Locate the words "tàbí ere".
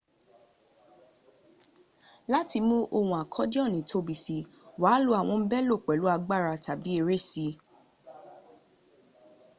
6.65-7.17